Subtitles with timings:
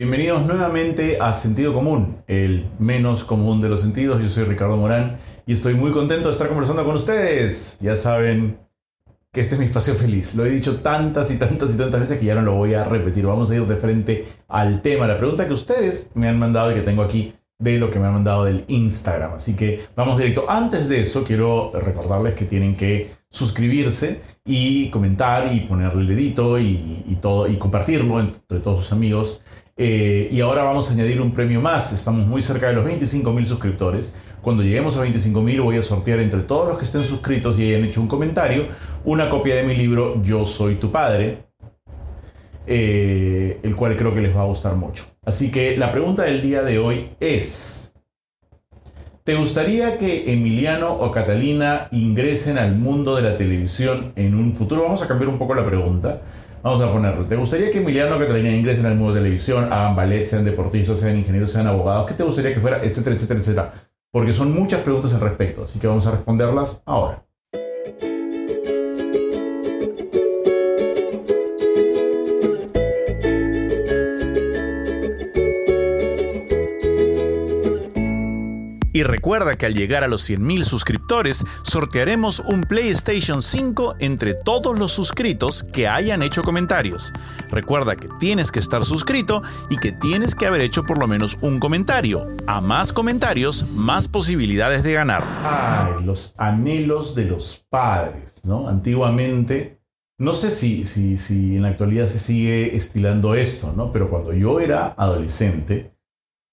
[0.00, 4.22] Bienvenidos nuevamente a Sentido Común, el menos común de los sentidos.
[4.22, 7.76] Yo soy Ricardo Morán y estoy muy contento de estar conversando con ustedes.
[7.82, 8.58] Ya saben
[9.30, 10.36] que este es mi espacio feliz.
[10.36, 12.84] Lo he dicho tantas y tantas y tantas veces que ya no lo voy a
[12.84, 13.26] repetir.
[13.26, 15.06] Vamos a ir de frente al tema.
[15.06, 18.06] La pregunta que ustedes me han mandado y que tengo aquí de lo que me
[18.06, 19.34] han mandado del Instagram.
[19.34, 20.46] Así que vamos directo.
[20.48, 26.58] Antes de eso, quiero recordarles que tienen que suscribirse y comentar y ponerle el dedito
[26.58, 29.42] y, todo y compartirlo entre todos sus amigos.
[29.82, 31.94] Eh, y ahora vamos a añadir un premio más.
[31.94, 34.14] Estamos muy cerca de los 25.000 suscriptores.
[34.42, 37.86] Cuando lleguemos a 25.000 voy a sortear entre todos los que estén suscritos y hayan
[37.86, 38.68] hecho un comentario
[39.06, 41.44] una copia de mi libro Yo Soy Tu Padre,
[42.66, 45.04] eh, el cual creo que les va a gustar mucho.
[45.24, 47.94] Así que la pregunta del día de hoy es,
[49.24, 54.82] ¿te gustaría que Emiliano o Catalina ingresen al mundo de la televisión en un futuro?
[54.82, 56.20] Vamos a cambiar un poco la pregunta.
[56.62, 57.24] Vamos a ponerlo.
[57.24, 61.16] ¿Te gustaría que Emiliano Catalina ingresen al mundo de televisión, hagan ballet, sean deportistas, sean
[61.16, 62.06] ingenieros, sean abogados?
[62.06, 62.84] ¿Qué te gustaría que fuera?
[62.84, 63.72] Etcétera, etcétera, etcétera.
[64.12, 67.24] Porque son muchas preguntas al respecto, así que vamos a responderlas ahora.
[79.00, 84.78] Y recuerda que al llegar a los 100.000 suscriptores, sortearemos un PlayStation 5 entre todos
[84.78, 87.10] los suscritos que hayan hecho comentarios.
[87.50, 91.38] Recuerda que tienes que estar suscrito y que tienes que haber hecho por lo menos
[91.40, 92.26] un comentario.
[92.46, 95.24] A más comentarios, más posibilidades de ganar.
[96.04, 98.68] Los anhelos de los padres, ¿no?
[98.68, 99.80] Antiguamente
[100.18, 103.92] no sé si, si, si, en la actualidad se sigue estilando esto, ¿no?
[103.92, 105.96] Pero cuando yo era adolescente,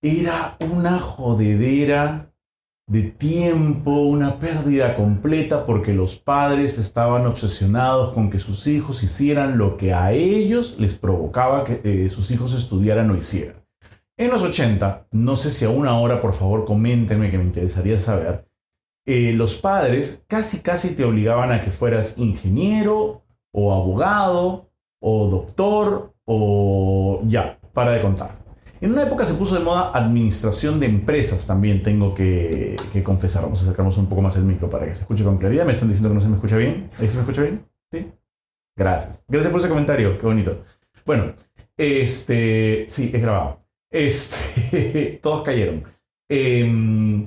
[0.00, 2.27] era una jodedera
[2.88, 9.58] de tiempo, una pérdida completa porque los padres estaban obsesionados con que sus hijos hicieran
[9.58, 13.56] lo que a ellos les provocaba que eh, sus hijos estudiaran o hicieran.
[14.16, 18.48] En los 80, no sé si aún ahora, por favor, coméntenme que me interesaría saber,
[19.06, 23.22] eh, los padres casi casi te obligaban a que fueras ingeniero
[23.52, 24.70] o abogado
[25.00, 28.37] o doctor o ya, para de contar.
[28.80, 33.42] En una época se puso de moda administración de empresas, también tengo que, confesar.
[33.42, 35.64] Vamos a acercarnos un poco más el micro para que se escuche con claridad.
[35.64, 36.88] Me están diciendo que no se me escucha bien.
[36.98, 37.64] ¿Ahí se me escucha bien?
[37.90, 38.06] Sí.
[38.76, 39.24] Gracias.
[39.26, 40.62] Gracias por ese comentario, qué bonito.
[41.04, 41.32] Bueno,
[41.76, 43.64] este, sí, es grabado.
[43.90, 45.82] Este, todos cayeron.
[46.28, 47.26] Em,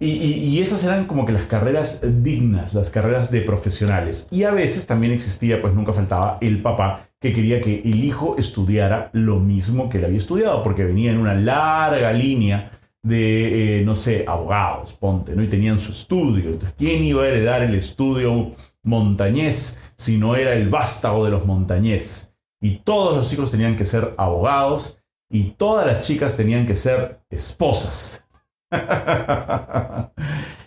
[0.00, 4.26] y, y, esas eran como que las carreras dignas, las carreras de profesionales.
[4.32, 8.36] Y a veces también existía, pues nunca faltaba, el papá que quería que el hijo
[8.36, 12.70] estudiara lo mismo que él había estudiado, porque venía en una larga línea
[13.02, 15.42] de, eh, no sé, abogados, ponte, ¿no?
[15.42, 16.50] Y tenían su estudio.
[16.50, 18.52] Entonces, ¿quién iba a heredar el estudio
[18.82, 22.34] montañés si no era el vástago de los montañés?
[22.60, 27.20] Y todos los hijos tenían que ser abogados y todas las chicas tenían que ser
[27.30, 28.28] esposas.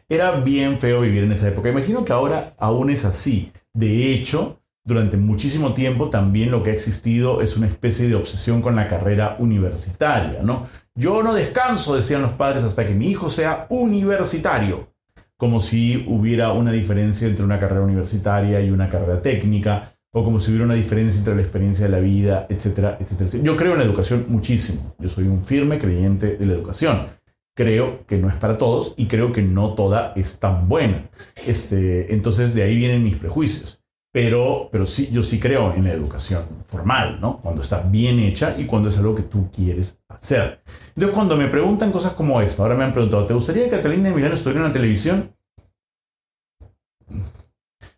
[0.10, 1.70] Era bien feo vivir en esa época.
[1.70, 3.52] Imagino que ahora aún es así.
[3.74, 8.62] De hecho, durante muchísimo tiempo también lo que ha existido es una especie de obsesión
[8.62, 10.66] con la carrera universitaria, ¿no?
[10.96, 14.88] Yo no descanso, decían los padres, hasta que mi hijo sea universitario,
[15.36, 20.40] como si hubiera una diferencia entre una carrera universitaria y una carrera técnica, o como
[20.40, 23.44] si hubiera una diferencia entre la experiencia de la vida, etcétera, etcétera.
[23.44, 27.08] Yo creo en la educación muchísimo, yo soy un firme creyente de la educación.
[27.54, 31.10] Creo que no es para todos y creo que no toda es tan buena.
[31.46, 33.84] Este, entonces de ahí vienen mis prejuicios.
[34.18, 37.40] Pero, pero sí, yo sí creo en la educación formal, ¿no?
[37.40, 40.60] Cuando está bien hecha y cuando es algo que tú quieres hacer.
[40.96, 44.10] Entonces, cuando me preguntan cosas como esta, ahora me han preguntado, ¿te gustaría que Catalina
[44.10, 45.36] y Emiliano estuvieran en la televisión?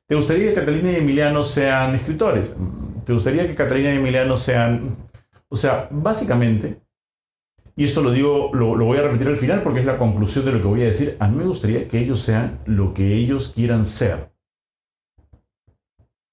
[0.07, 2.53] ¿Te gustaría que Catalina y Emiliano sean escritores?
[3.06, 4.97] ¿Te gustaría que Catalina y Emiliano sean...
[5.47, 6.81] O sea, básicamente,
[7.78, 10.51] y esto lo digo, lo voy a repetir al final porque es la conclusión de
[10.51, 13.53] lo que voy a decir, a mí me gustaría que ellos sean lo que ellos
[13.56, 14.28] quieran ser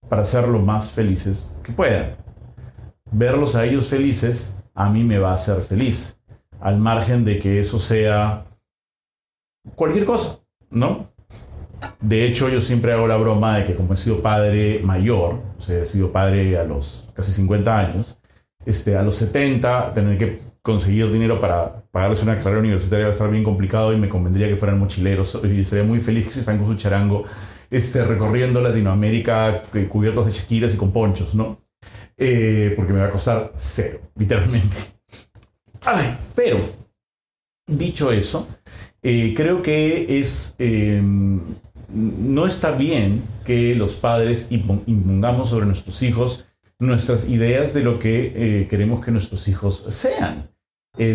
[0.09, 2.17] para ser lo más felices que puedan.
[3.11, 6.21] Verlos a ellos felices a mí me va a hacer feliz,
[6.61, 8.45] al margen de que eso sea
[9.75, 11.09] cualquier cosa, ¿no?
[12.01, 15.63] De hecho, yo siempre hago la broma de que como he sido padre mayor, o
[15.63, 18.21] sea, he sido padre a los casi 50 años,
[18.65, 23.13] este, a los 70 tener que conseguir dinero para pagarles una carrera universitaria va a
[23.13, 26.41] estar bien complicado y me convendría que fueran mochileros y sería muy feliz que se
[26.41, 27.23] están con su charango
[27.71, 31.61] este, recorriendo Latinoamérica eh, cubiertos de shakiras y con ponchos, ¿no?
[32.17, 34.77] Eh, porque me va a costar cero, literalmente.
[35.83, 36.59] Ay, pero,
[37.67, 38.49] dicho eso,
[39.03, 40.57] eh, creo que es...
[41.89, 46.49] no está bien que los padres impongamos sobre nuestros hijos
[46.79, 50.51] nuestras ideas de lo que queremos que nuestros hijos sean.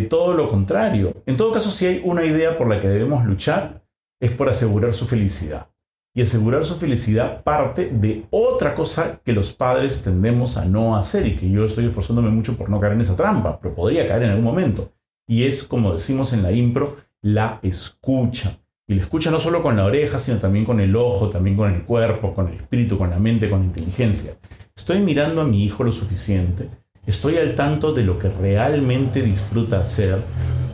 [0.09, 1.21] Todo lo contrario.
[1.27, 3.83] En todo caso, si hay una idea por la que debemos luchar,
[4.19, 5.70] es por asegurar su felicidad.
[6.13, 11.25] Y asegurar su felicidad parte de otra cosa que los padres tendemos a no hacer
[11.25, 14.23] y que yo estoy esforzándome mucho por no caer en esa trampa, pero podría caer
[14.23, 14.91] en algún momento.
[15.25, 18.57] Y es, como decimos en la impro, la escucha.
[18.87, 21.73] Y la escucha no solo con la oreja, sino también con el ojo, también con
[21.73, 24.33] el cuerpo, con el espíritu, con la mente, con la inteligencia.
[24.75, 26.67] Estoy mirando a mi hijo lo suficiente,
[27.05, 30.19] estoy al tanto de lo que realmente disfruta hacer,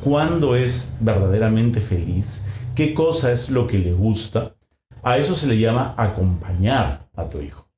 [0.03, 4.55] cuándo es verdaderamente feliz, qué cosa es lo que le gusta.
[5.03, 7.69] A eso se le llama acompañar a tu hijo,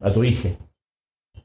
[0.00, 0.50] a tu hija.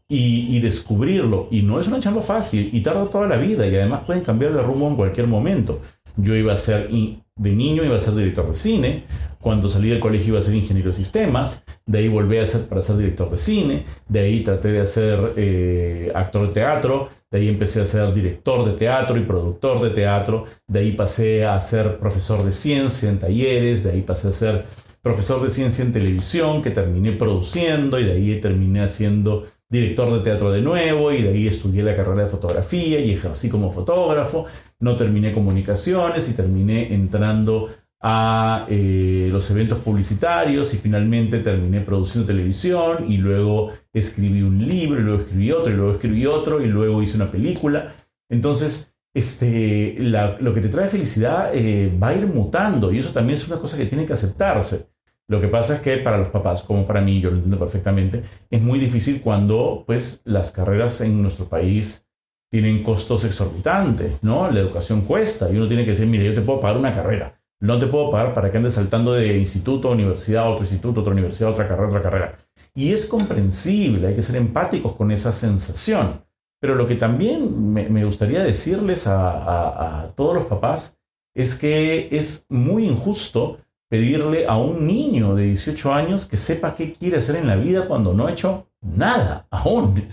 [0.10, 1.48] Y, descubrirlo.
[1.50, 4.54] Y no es una chamba fácil y tarda toda la vida y además pueden cambiar
[4.54, 5.82] de rumbo en cualquier momento.
[6.18, 9.04] Yo iba a ser, de niño iba a ser director de cine,
[9.44, 12.62] cuando salí del colegio iba a ser ingeniero de sistemas, de ahí volví a ser
[12.68, 17.40] para ser director de cine, de ahí traté de ser eh, actor de teatro, de
[17.40, 21.60] ahí empecé a ser director de teatro y productor de teatro, de ahí pasé a
[21.60, 24.66] ser profesor de ciencia en talleres, de ahí pasé a ser
[25.04, 30.22] profesor de ciencia en televisión, que terminé produciendo y de ahí terminé haciendo director de
[30.22, 34.46] teatro de nuevo y de ahí estudié la carrera de fotografía y ejercí como fotógrafo,
[34.80, 37.70] no terminé comunicaciones y terminé entrando
[38.00, 45.00] a eh, los eventos publicitarios y finalmente terminé produciendo televisión y luego escribí un libro
[45.00, 47.94] y luego escribí otro y luego escribí otro y luego hice una película.
[48.30, 53.38] Entonces, este, lo que te trae felicidad eh, va a ir mutando y eso también
[53.38, 54.93] es una cosa que tiene que aceptarse.
[55.28, 58.24] Lo que pasa es que para los papás, como para mí, yo lo entiendo perfectamente,
[58.50, 62.08] es muy difícil cuando pues, las carreras en nuestro país
[62.52, 64.52] tienen costos exorbitantes, ¿no?
[64.52, 67.42] La educación cuesta y uno tiene que decir, mire, yo te puedo pagar una carrera,
[67.62, 71.14] no te puedo pagar para que andes saltando de instituto a universidad, otro instituto, otra
[71.14, 72.38] universidad, otra carrera, otra carrera.
[72.76, 76.26] Y es comprensible, hay que ser empáticos con esa sensación.
[76.60, 81.00] Pero lo que también me, gustaría decirles a, a todos los papás
[81.36, 83.58] es que es muy injusto
[83.94, 87.86] pedirle a un niño de 18 años que sepa qué quiere hacer en la vida
[87.88, 90.10] cuando no ha hecho nada aún.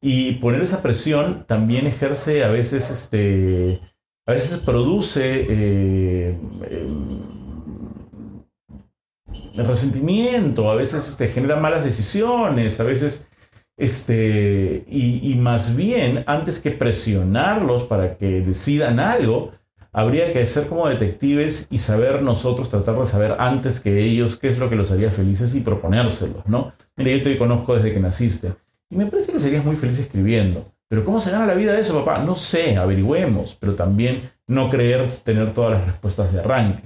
[0.00, 3.78] Y poner esa presión también ejerce a veces, este,
[4.26, 6.38] a veces produce eh,
[6.70, 7.18] em,
[9.66, 13.28] resentimiento, a veces este, genera malas decisiones, a veces,
[13.76, 19.50] este, y, y más bien, antes que presionarlos para que decidan algo,
[19.92, 24.48] habría que ser como detectives y saber nosotros, tratar de saber antes que ellos qué
[24.50, 26.72] es lo que los haría felices y proponérselos, ¿no?
[26.96, 28.52] Mira, yo te conozco desde que naciste
[28.90, 30.64] y me parece que serías muy feliz escribiendo.
[30.88, 32.24] Pero ¿cómo se gana la vida de eso, papá?
[32.24, 36.82] No sé, averigüemos, pero también no creer tener todas las respuestas de arranque.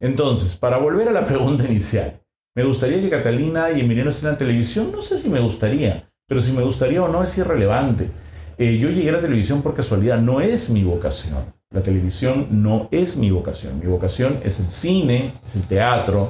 [0.00, 2.20] Entonces, para volver a la pregunta inicial,
[2.54, 4.92] ¿me gustaría que Catalina y Emiliano estén en televisión?
[4.92, 8.10] No sé si me gustaría, pero si me gustaría o no es irrelevante.
[8.58, 11.52] Eh, yo llegué a la televisión por casualidad, no es mi vocación.
[11.72, 13.78] La televisión no es mi vocación.
[13.78, 16.28] Mi vocación es el cine, es el teatro,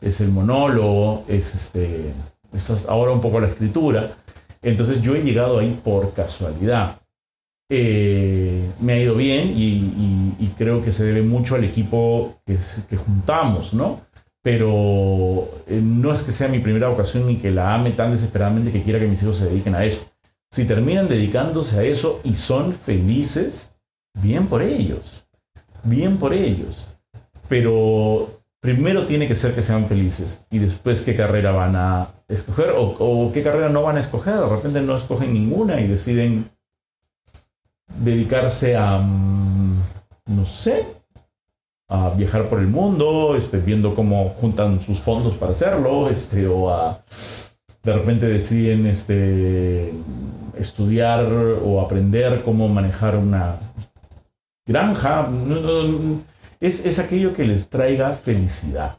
[0.00, 2.12] es el monólogo, es este,
[2.52, 4.08] es ahora un poco la escritura.
[4.62, 6.96] Entonces yo he llegado ahí por casualidad.
[7.68, 12.56] Eh, me ha ido bien y, creo que se debe mucho al equipo que,
[12.88, 14.00] que juntamos, ¿no?
[14.42, 18.72] Pero eh, no es que sea mi primera vocación ni que la ame tan desesperadamente
[18.72, 20.06] que quiera que mis hijos se dediquen a eso.
[20.50, 23.75] Si terminan dedicándose a eso y son felices,
[24.22, 25.24] bien por ellos,
[25.84, 26.98] bien por ellos.
[27.48, 28.28] Pero
[28.60, 33.30] primero tiene que ser que sean felices y después qué carrera van a escoger o,
[33.32, 34.34] qué carrera no van a escoger.
[34.34, 36.48] De repente no escogen ninguna y deciden
[38.00, 39.82] dedicarse a, mm,
[40.30, 40.84] no sé,
[41.88, 46.70] a viajar por el mundo, este, viendo cómo juntan sus fondos para hacerlo, este, o
[46.70, 47.00] a
[47.84, 49.92] de repente deciden este,
[50.58, 51.24] estudiar
[51.64, 53.54] o aprender cómo manejar una
[54.66, 55.28] granja,
[56.60, 58.98] es, aquello que les traiga felicidad.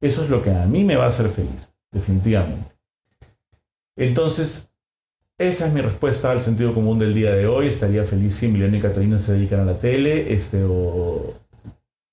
[0.00, 2.72] Eso es lo que a mí me va a hacer feliz, definitivamente.
[3.96, 4.74] Entonces,
[5.38, 7.68] esa es mi respuesta al sentido común del día de hoy.
[7.68, 10.34] Estaría feliz si Emiliano y Catalina se dedican a la tele.
[10.34, 11.34] Este, o,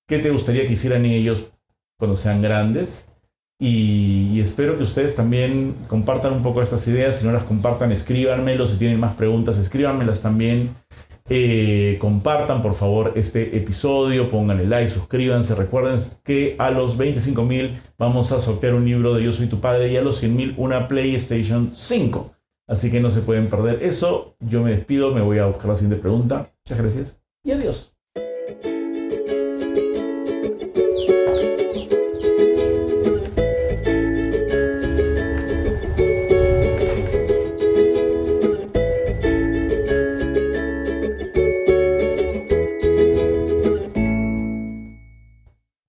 [0.06, 1.52] ¿Qué te gustaría que hicieran ellos
[1.98, 3.08] cuando sean grandes?
[3.58, 7.16] Y, y, espero que ustedes también compartan un poco estas ideas.
[7.16, 8.66] Si no las compartan, escríbanmelo.
[8.66, 10.70] Si tienen más preguntas, escríbanmelas también.
[11.30, 15.54] Eh, compartan por favor este episodio, pónganle like, suscríbanse.
[15.54, 19.58] Recuerden que a los 25 mil vamos a sortear un libro de Yo Soy Tu
[19.58, 22.30] Padre y a los 100 mil una PlayStation 5.
[22.68, 24.36] Así que no se pueden perder eso.
[24.40, 26.50] Yo me despido, me voy a buscar la siguiente pregunta.
[26.64, 27.94] Muchas gracias y adiós.